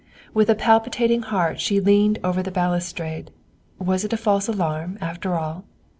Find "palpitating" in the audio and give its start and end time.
0.55-1.21